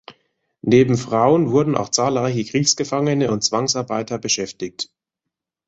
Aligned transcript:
Neben 0.63 0.97
Frauen 0.97 1.51
wurden 1.51 1.75
auch 1.77 1.89
zahlreiche 1.89 2.43
Kriegsgefangene 2.43 3.29
und 3.29 3.43
Zwangsarbeiter 3.43 4.17
beschäftigt. 4.17 4.89